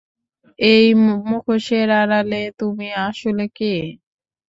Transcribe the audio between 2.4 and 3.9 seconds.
তুমি আসলে কে?